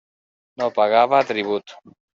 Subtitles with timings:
[0.61, 1.79] No pagava tribut.